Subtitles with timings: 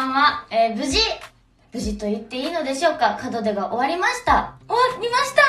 [0.00, 0.46] ばんは。
[0.50, 0.98] えー、無事、
[1.72, 3.18] 無事と言っていいのでしょうか。
[3.22, 4.54] 門出が終わりました。
[4.66, 5.42] 終わりました。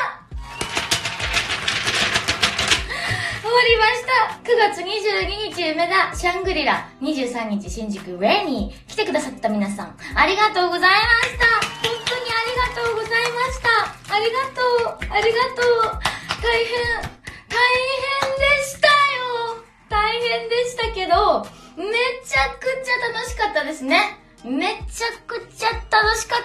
[3.42, 11.46] 終わりました !9 月22日梅田シャングリラ、23日新宿レニー、来てくださった皆さん、ありがとうございました。
[11.86, 14.16] 本当にありがとうございました。
[14.16, 15.12] ありがとう。
[15.12, 16.02] ありがとう。
[16.42, 17.02] 大変、
[17.50, 17.60] 大
[18.00, 19.64] 変でしたよ。
[19.90, 21.44] 大変でしたけど、
[21.76, 21.92] め
[22.26, 24.21] ちゃくちゃ楽しかったですね。
[24.44, 26.40] めちゃくちゃ楽しかっ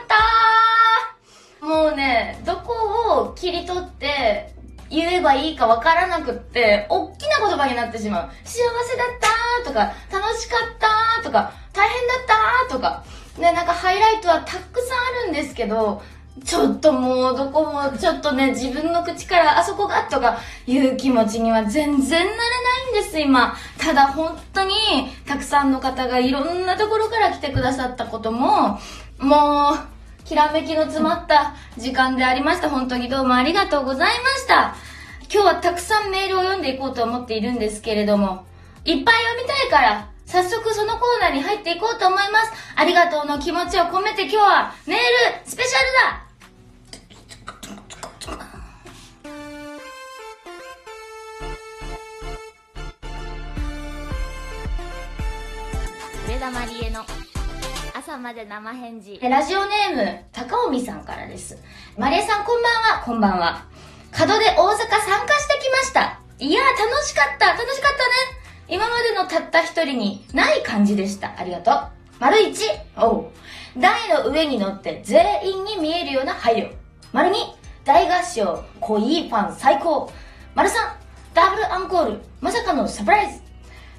[1.61, 4.53] たもうね、どこを切り取って
[4.91, 8.31] 言えばいいかわからなくって、おっきな言葉になってしまう。
[8.45, 9.09] 幸せだっ
[9.65, 10.79] たとか、楽しかっ
[11.19, 13.05] たとか、大変だったとか。
[13.39, 16.03] ね、なんかハイライトはたくさんあるんですけど、
[16.45, 22.43] ちょっともうどこもちょっとね、自分の口からあそこがとかいう気持ちには全然なれな
[22.99, 23.57] いんです、今。
[23.79, 24.75] ただ本当に
[25.27, 28.79] たくさんの方がいろんなところから来てくださったことも、
[29.19, 32.69] もう、きらめきの詰まった時間でありました。
[32.69, 34.75] 本当にどうもありがとうございました。
[35.33, 38.45] 今日はたくさんメールを読んでいこうと思っているんですけれども、
[38.85, 42.53] いっぱい読みたいから、早速そのコーナーに入っていこうと思います。
[42.75, 45.03] ありがとうの気持ちを込めて今日はメール
[45.49, 45.79] スペシャ
[46.11, 46.26] ルだ
[56.37, 57.01] 上田まりえの
[57.95, 61.57] 朝まで生返事ラジオネーム、高尾美さんからです。
[61.97, 63.65] マリエさんこんばんは、こんばんは。
[64.19, 66.21] 門で大阪参加してきました。
[66.39, 68.03] いやー楽しかった、楽しかったね。
[68.69, 71.33] 今までのたった一人にない感じでした。
[71.39, 71.89] ありがとう。
[72.19, 72.67] 丸一、
[72.99, 73.31] おう。
[73.79, 76.71] 台の上に乗って全員に見えるような配慮。
[77.15, 77.39] 丸二、
[77.83, 80.13] 大合唱、濃いファン最高。
[80.55, 80.99] 丸三、
[81.33, 83.41] ダブルアンコール、まさかのサプライズ。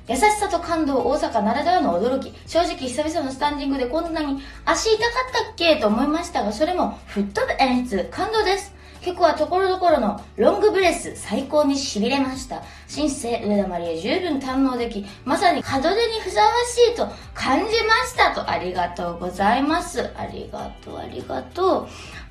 [0.08, 2.34] 優しさと感動、大阪ならではの驚き。
[2.46, 5.04] 正直久々のスタンディングでこんなに足痛か
[5.42, 8.74] ったっけと思いましたが、それも吹っ飛ぶ演出、感動です。
[9.02, 12.64] 曲はところどころのロングブレス、最高に痺れました。
[12.88, 17.70] 新生上田まりえ十分堪能でき、まさに門出にふさわしいと感じま
[18.06, 20.10] したと、ありがとうございます。
[20.18, 21.88] ありがとう、ありがとう。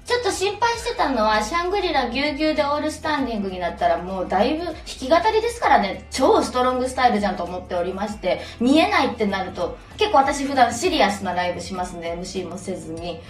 [0.07, 13.21] ちょっと心配してたのは、シャングリラぎゅうぎゅうでオールスタンディングになったらもうだいぶ弾き語りですからね、超ストロングスタイルじゃんと思っておりまして、見えないってなると、結構私普段シリアスなライブしますね、MC もせずに。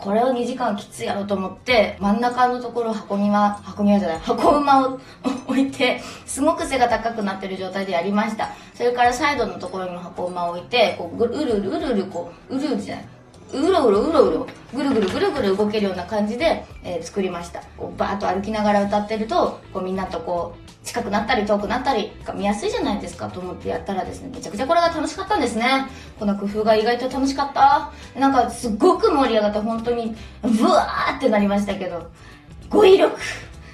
[0.00, 5.00] これを2時間きついやろうと思って、真ん中のところ箱庭、箱庭じゃない、箱馬を
[5.46, 8.50] 置いて、すごく背が高くなってる状態でやりました。
[8.74, 13.04] それからサイドのところにも箱馬を置いて、こうぐるうるうるうるうるこう、うるうるじゃない、
[13.54, 17.62] うろうろうろうろぐるぐるぐるぐる動けるような感じで、えー作りました。
[17.76, 25.86] こうバーッと歩きながら歌ってるとこうみんなとこう近くなったり遠くなったりが見やすいじゃないですかと思ってやったらですねめちゃくちゃこれが楽しかったんですね。
[26.18, 27.92] この工夫が意外と楽しかった。
[28.18, 32.10] なんかすごく盛り上がって本当にブワーってなりましたけど
[32.68, 33.16] 語彙力。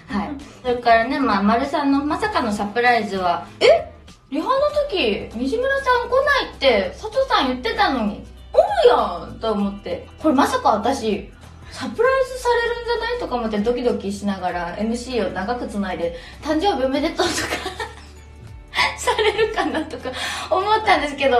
[0.08, 0.30] はい。
[0.62, 3.90] それからねまあ丸さんのまさかのサプライズはえ？
[4.30, 4.52] リハの
[4.88, 8.28] 時西村さん来ないって佐藤さん言ってたのに。
[8.52, 10.06] おるやんと思って。
[10.18, 11.30] これまさか私
[11.70, 17.28] サプライズされるんじゃないとか思ってドキドキしながら MC を長くつないで誕生日おめでとうとか
[18.98, 20.10] されるかなとか
[20.50, 21.38] 思ったんですけど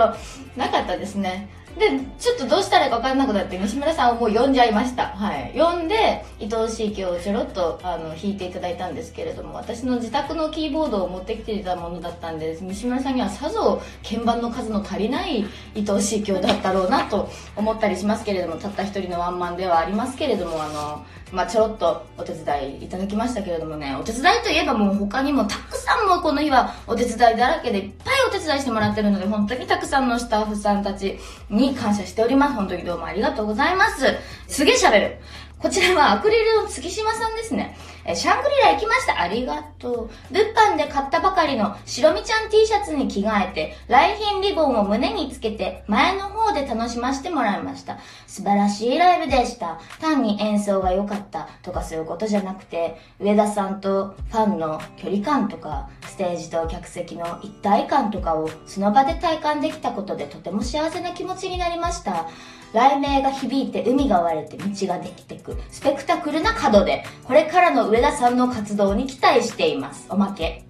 [0.55, 1.49] なかったですね。
[1.77, 5.07] でちょっとどうしたらいいか分からなくなって西村さんをもう呼んじゃいました。
[5.07, 5.53] はい。
[5.55, 15.45] 呼んで愛おしい曲をちょろっとあの弾いていただいたんですけれども私の自宅のキーボードを持ってきていたものだったんで西村さんにはさぞ鍵盤の数の足りない
[15.75, 31.17] 愛おしい曲だったろうなと思ったりしますけれどもたった一人のワンマンではありますけれどもあのまあ、ちょろっとお手伝いいただきましたけれどもね、お手伝いといえばもう他にもたくさんもこの日はお手伝いだらけでいっぱいお手伝いしてもらってるので、本当にたくさんのスタッフさんたち
[31.49, 32.53] にに感謝しております。
[32.53, 34.05] 本当にどうもありがとうございます。
[34.47, 35.17] すげえ喋る。
[35.61, 37.77] こちらはアクリルの月島さんですね。
[38.03, 39.21] えシャングリラ行きました。
[39.21, 40.09] ありがとう。
[40.31, 47.99] 物販で買ったばかりの白みちゃん T シャツに着替えて、来賓リボンを胸につけて、前の方で楽しませてもらいました。
[48.25, 49.79] 素晴らしいライブでした。
[49.99, 62.27] 単に演奏が良かったとかそういうことじゃなくて、上田さんとファンの距離感とか、ステージと客席の一体感とかをその場で体感できたことでとても幸せな気持ちになりました。
[62.73, 70.63] 雷鳴が響いて海が割れて道ができてくスペクタクルな角でこれからの上田さんの活動に期待していますおまけ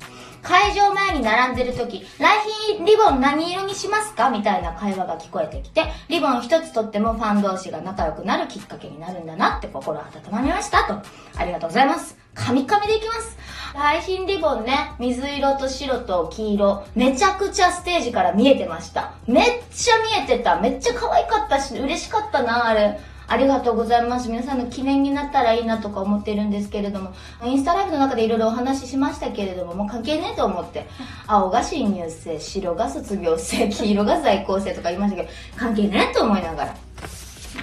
[0.44, 2.39] 会場前に並んでる時、来
[2.80, 4.31] 賓リボン何色にしますか？
[4.31, 10.95] みたいな会話が聞こえてきて、リボン一つとってもファン同士が仲良くなるきっかけになるんだなって心温まりましたと。
[11.38, 12.18] ありがとうございます。
[12.34, 13.38] カミカミでいきます。
[13.75, 19.13] 来賓リボンね、水色と白と黄色、めちゃくちゃステージから見えてました。
[19.27, 20.60] めっちゃ見えてた。
[20.60, 23.00] めっちゃ可愛かったし、嬉しかったな、あれ。
[23.31, 24.28] ありがとうございます。
[24.28, 27.13] 皆さんの記念になったらいいなとか思ってるんですけれども、
[27.45, 30.86] インスタライブの中でいろいろお話ししましたけれども、もう関係ねえと思って、
[31.28, 36.75] 青が新入生、白が卒業生、 黄色が在校生とか言いましたけど、関係ねえと思いながら。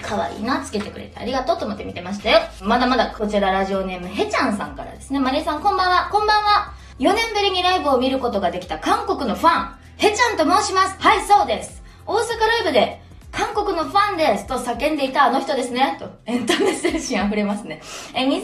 [0.01, 2.39] 可愛いな、つけてくれてありがとうと思って見てましたよ。
[2.61, 5.19] まだまだこちらラジオネームへちゃんさんからですね。
[5.19, 6.73] マリエさんこんばんは、こんばんは。
[6.97, 10.95] 4年ぶりにライブを見ることができた韓国のファン、へちゃんと申します。
[10.97, 11.83] はい、そうです。
[12.07, 15.97] 大阪ライブで韓国のファンですと叫んでいたあの人ですね。
[15.99, 17.81] と、エンタメ精神溢れますね。
[18.15, 18.39] え、2019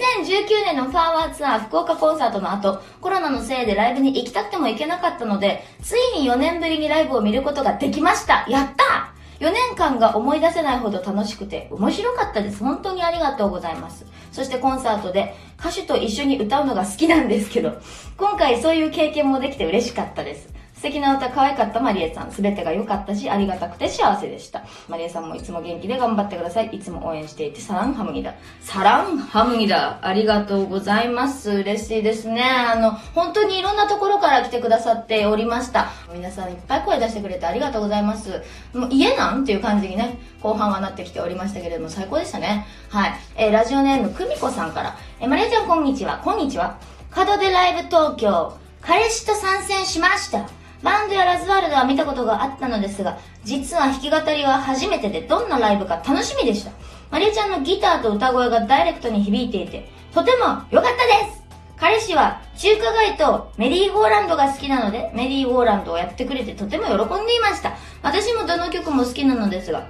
[0.65, 8.45] 年のファーワーツアー福岡コンサートの後、コロナのせいでライブに行きたくても行けなかったので、ついに4年ぶりにライブを見ることができました。
[8.47, 12.63] やった4年間が思い出せないほど楽しくて面白かったです。
[12.63, 14.05] 本当にありがとうございます。
[14.31, 17.73] そしてコンサートで歌手と一緒に歌うのが好きなんですけど、
[18.17, 20.54] 今回そういう経験もできて嬉しかったです。
[20.85, 22.31] 素敵な歌可愛かったマリエさん。
[22.31, 24.63] すべてが良かったし、ありがたくて幸せでした。
[24.87, 26.67] マリエさんもいつも元気で頑張ってください。
[26.67, 28.35] いつも応援していて、サランハムギだ。
[28.61, 29.97] サランハムギだ。
[30.03, 31.49] ありがとうございます。
[31.49, 32.43] 嬉しいですね。
[32.43, 35.87] あの、本当にいろんなところから来てくださっておりました。
[36.13, 38.43] 皆さんいっぱい声出してくれてありがとうございます。
[38.75, 42.67] もう家なんっていう感じにね、後半はなってきておりましたけれども、最高でしたね。
[42.89, 43.13] はい。
[43.37, 46.21] えー、ラジオネームくみこさんから、えー、マリエちゃんこんにちは。
[46.23, 46.77] こんにちは。
[47.15, 50.47] 門出ライブ東京、彼氏と参戦しました。
[50.85, 56.71] バンドやラズワールドは見たことがあったのですが、実は弾き語りは初めてでどんなライブか楽しみでした。
[57.09, 61.43] マリエちゃんのギターと歌声がダイレクトに響いていて、とても良かったです
[61.77, 67.75] 彼氏は中華街とメリーゴーランドが好きなので、メリーゴーランドをやってくれてとても喜んでいました。
[68.03, 69.87] 私もどの曲も好きなのですが、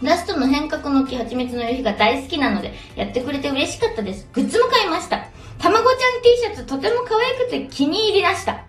[0.00, 4.28] ラストの変革の木、蜂蜜の夕日が大好きなので、やってくれて嬉しかったです。
[4.32, 5.26] グッズも買いました。
[5.58, 8.64] たまごちゃん T シャツとても可愛くて気に入りました。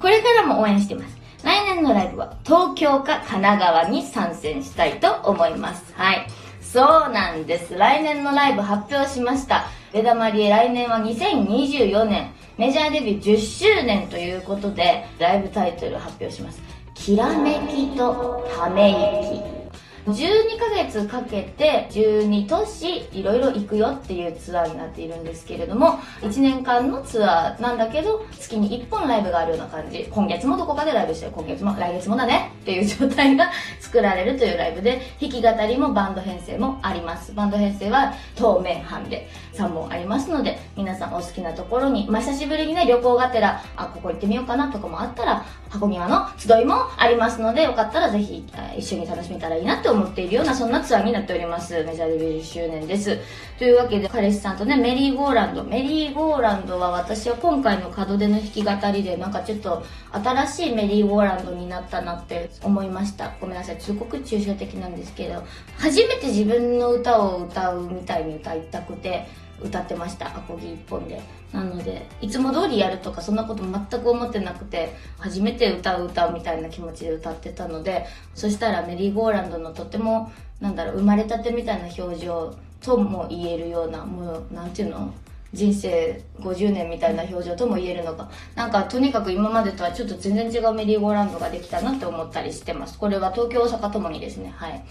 [0.00, 1.16] これからも応援してます。
[1.42, 5.92] 来年のライブは東京か神奈川に参戦したいと思います。
[5.94, 6.26] はい。
[6.60, 7.76] そうなんです。
[7.76, 9.66] 来年のライブ発表しました。
[9.92, 16.60] 上田まりえ来年は2024年メジャーデビュー10周年ということでライブタイトル発表します。
[16.94, 19.63] きらめきとため息。
[20.06, 30.06] 12ヶ月かけて12都市いろいろ行くよっていうツアーになっているんですけれども1年間のツアーなんだけど月に1本ライブがあるような感じ。
[30.10, 32.52] 今月もどこかでライブして今月も来月もだね。
[32.62, 37.32] っていう状態が作られるというライブで弾き語りもバンド編成もあります。
[37.32, 48.44] バンド編成は当面班で3本ありますので皆さんお好きなところに、まあ、久しぶりにね旅行がてらあここ行ってみようかなとかもあったら箱庭の集いもありますのでよかったらぜひ
[48.76, 51.82] 一緒に楽しめたらいいなって思っているようなそんなツアーになっております。
[51.84, 53.18] メジャーデビュー10周年です。
[53.58, 55.64] というわけで彼氏さんとねメリーゴーランド。
[55.64, 63.32] メリーゴーランドは私は今回の門出の弾き語りでなんかちょっと新しいメリーゴーランドになったなって思いました。
[63.40, 63.80] ごめんなさい。
[63.80, 65.42] すごく抽象的なんですけど
[65.78, 69.26] 初めて自分の歌を歌うみたいに歌いたくて
[69.62, 71.20] 歌ってましたアコギ一本で。
[71.52, 85.14] なのでいつも通りやるとかそんなこと全く思ってなくて初めて歌う歌うみたいな気持ちで歌ってたのでそしたらメリーゴーランドのとてもなんだろう生まれたてみたいな表情とも言えるようなもうなんていうの？
[85.52, 88.28] 人生50年みたいな表情とも言えるのか。
[88.56, 92.98] なんかとにかく今までとはちょっと全然違うメリーゴーランドができたなって思ったりしてます。
[92.98, 94.52] これは東京大阪ともにですね。
[94.56, 94.84] はい。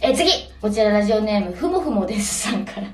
[0.00, 0.30] え次！
[0.62, 2.88] こちらラジオネームふもふもですさんから。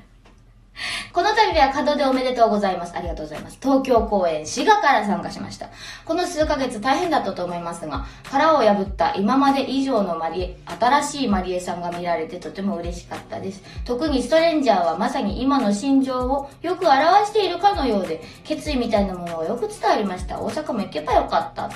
[1.11, 2.93] この度は門出おめでとうございます。
[2.95, 3.57] ありがとうございます。
[3.61, 5.69] 東京公演滋賀から参加しました。
[6.05, 13.61] この数ヶ月大変だったと思いますが、殻を破った今まで以上のマリエ、新しいマリエさんが見られてとても嬉しかったです。
[13.85, 20.39] 特にストレンジャーはまさに今の心情をよく表しているかのようで、決意みたいなものをよく伝わりました。
[20.39, 21.75] 大阪も行けばよかったと。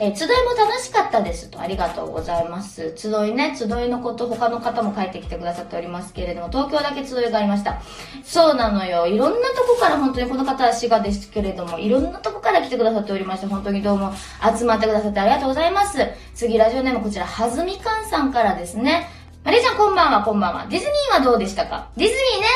[0.00, 2.92] えー、集いも楽しかったですと、ありがとうございます。
[2.96, 7.80] 集いね、集いのこと他の方も書いてきてくださっておりますけれども、東京だけ集いがありました。
[8.24, 9.06] そうなのよ。
[9.06, 14.12] いろんなとこから本当にこの方は滋賀ですけれども、いろんなとこから来てくださっておりまして、本当にどうも
[14.58, 15.98] 集まってくださってありがとうございます。
[16.34, 19.08] 次、ラジオネームこちら、はずみかんさんからですね。
[19.44, 20.66] マリーちゃんこんばんは、こんばんは。
[20.68, 21.88] ディズニーはどうでしたか？
[21.96, 22.46] ディズニーね。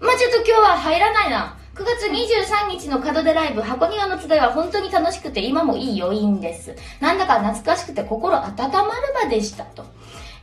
[0.00, 1.56] まあちょっと今日は入らないな。
[1.78, 6.74] 9月23日の門出ライブ、箱庭の集いは本当に楽しくて今もいい余韻です。
[6.98, 9.84] なんだか懐かしくて心温まる場でしたと。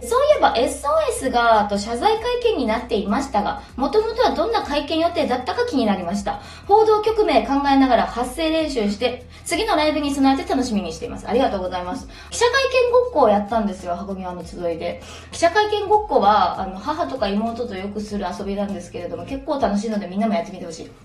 [0.02, 6.40] そういえば SOS がと謝罪会見になっていましたが、もともとはどんな会見予定だったか気になりました。
[6.68, 11.28] 報道局名考えながら発声練習して、次のライブに備えて楽しみにしています。
[11.28, 12.08] ありがとうございます。
[12.30, 15.02] 記者会見ごっこをやったんですよ、箱庭の集いで。
[15.34, 21.05] 記者会見ごっこは、あの、母とか妹とよくする遊びなんですけれども、結構楽しいのでみんなもやってみてほしい。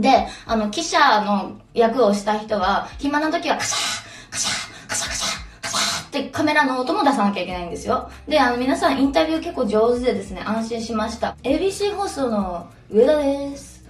[0.00, 8.10] で、あの、記者の役をした人は、暇な時はカシャー、カシャー、カシャーカシャー、カシャーってカメラの音も出さなきゃいけないんですよ。
[8.28, 11.36] で、あの、皆さんインタビュー結構上手でですね、安心しました。
[11.42, 13.84] ABC 放送の上田です。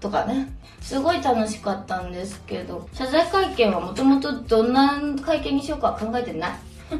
[0.00, 0.52] とかね。
[0.80, 6.50] すごい楽しかったんですけど、謝罪会見はもともとどんな会見にしようか考えてない。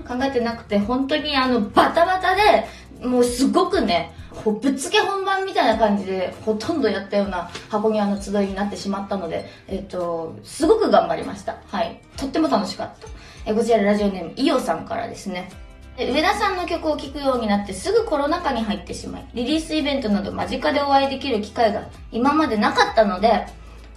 [0.06, 2.66] 考えてなくて、本当にあの、バタバタで、
[3.02, 4.12] もうすごくね、
[4.45, 11.57] ぶっつけ本番みたいな感じで、ほとんどやったような箱庭の集いになってしまったので、えっと、すごく頑張りました。
[11.67, 12.00] はい。
[12.17, 13.09] とっても楽しかった。
[13.47, 15.50] えこちらラジオネーム、イオさんからですね。
[15.97, 23.47] で上田さんの曲を聴くようになってすぐコロナ禍に入ってしまい、リリースイベントなど間近でお会いできる機会が今までなかったので、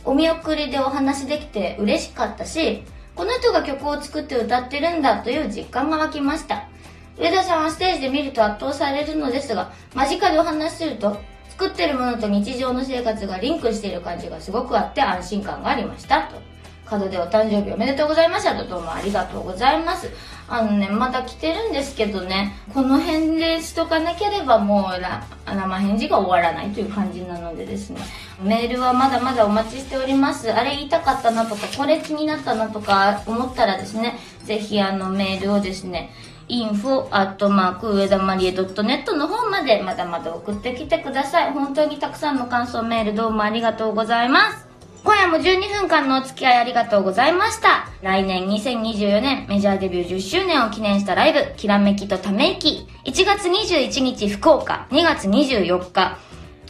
[0.04, 2.84] お見送りでお話できて嬉しかったし、
[3.16, 6.71] この人が曲を作って歌ってるんだという実感が湧きました。
[7.18, 11.18] 上田さんはステージで見ると圧倒されるのですが、間近でお話しすると、
[11.50, 16.24] 作ってるものと日常の生活がリンクしている感じがすごくあって安心感がありました。
[16.24, 16.51] と。
[16.98, 20.10] 門でお誕生日おめでとうございましたとどうもありがとうございます。
[20.48, 25.02] あのね、まだ来てるんですけどね、この辺でしとかなければもう
[25.50, 28.02] 生返事が終わらないという感じなのでですね、
[28.44, 30.52] メールはまだまだお待ちしております。
[30.52, 36.12] あれ言いたかったなとか、これ気になったなとか思ったらですね、ぜひあのメールをですね、
[36.50, 41.52] info アットマーク上田まりえ .net の方までまだまだ送ってきてください。
[41.54, 44.71] 本当にたくさんの感想メールどうもありがとうございます。
[45.04, 47.88] 今夜も12分間のお付き合いありがとうございました。
[48.04, 52.88] 来年2024年メジャーデビュー10周年を記念したライブ、きらめきとため息。
[53.06, 56.20] 1月21日福岡、2月24日、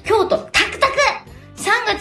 [0.05, 0.37] 京都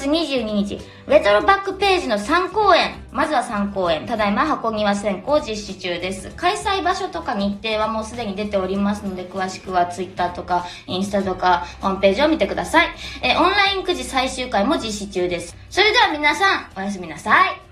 [0.01, 2.95] 月22日、レトロバックページの3公演。
[3.13, 4.07] まずは3公演。
[4.07, 6.31] ただいま箱庭選考実施中です。
[6.37, 12.89] 開催場所とか日程はもうすでに出ておりますので、詳しくは Twitter とかインスタとかホームページを見てください。
[13.23, 15.55] えーオンラインくじ最終回も実施中です。
[15.69, 17.70] それでは皆さん、おやすみなさい。